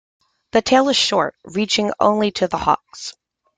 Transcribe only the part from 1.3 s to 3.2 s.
reaching only to the hocks.